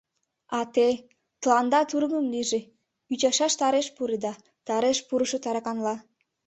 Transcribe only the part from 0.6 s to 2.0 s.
те... тыланда